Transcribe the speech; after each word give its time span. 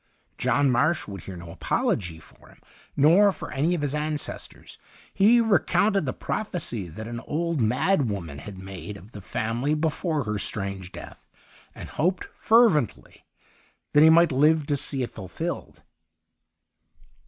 John 0.39 0.71
Marsh 0.71 1.07
would 1.07 1.25
hear 1.25 1.37
no 1.37 1.51
apology 1.51 2.17
for 2.19 2.47
him, 2.49 2.59
nor 2.97 3.31
for 3.31 3.51
any 3.51 3.75
of 3.75 3.81
his 3.83 3.93
ancestors; 3.93 4.79
he 5.13 5.39
recounted 5.39 6.07
the 6.07 6.11
prophecy 6.11 6.87
that 6.89 7.07
an 7.07 7.19
old 7.19 7.61
mad 7.61 8.09
woman 8.09 8.39
had 8.39 8.57
made 8.57 8.97
of 8.97 9.11
the 9.11 9.21
family 9.21 9.75
before 9.75 10.23
her 10.23 10.39
strange 10.39 10.91
death, 10.91 11.27
and 11.75 11.87
hoped, 11.89 12.25
fervently, 12.33 13.27
that 13.93 14.01
he 14.01 14.09
might 14.09 14.31
live 14.31 14.65
to 14.65 14.75
see 14.75 15.03
it 15.03 15.13
fulfilled. 15.13 15.83